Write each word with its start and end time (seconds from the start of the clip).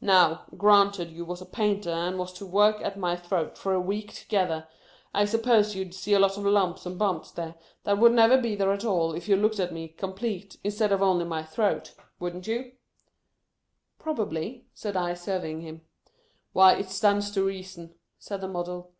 Now, 0.00 0.46
granted 0.56 1.12
you 1.12 1.24
was 1.24 1.40
a 1.40 1.46
painter, 1.46 1.90
and 1.90 2.18
was 2.18 2.32
to 2.32 2.44
work 2.44 2.80
at 2.82 2.98
my 2.98 3.14
tliroat 3.14 3.56
for 3.56 3.72
a 3.72 3.80
week 3.80 4.12
together, 4.12 4.66
I 5.14 5.24
suppose 5.26 5.76
you 5.76 5.84
'd 5.84 5.94
see 5.94 6.12
a 6.12 6.18
lot 6.18 6.36
of 6.36 6.44
lumps 6.44 6.86
and 6.86 6.98
bumps 6.98 7.30
there, 7.30 7.54
that 7.84 7.96
would 7.98 8.10
never 8.10 8.36
be 8.36 8.56
there 8.56 8.72
at 8.72 8.84
all, 8.84 9.12
if 9.12 9.28
you 9.28 9.36
looked 9.36 9.60
at 9.60 9.72
me, 9.72 9.86
complete, 9.86 10.56
instead 10.64 10.90
of 10.90 11.02
only 11.02 11.24
my 11.24 11.44
throat. 11.44 11.94
Wouldn't 12.18 12.48
you 12.48 12.56
1 12.62 12.72
""Probably," 14.00 14.66
said 14.74 14.96
I, 14.96 15.14
surveying 15.14 15.60
him." 15.60 15.82
Why, 16.52 16.74
it 16.74 16.90
stands 16.90 17.30
to 17.30 17.44
reason," 17.44 17.94
said 18.18 18.40
the 18.40 18.48
Model. 18.48 18.92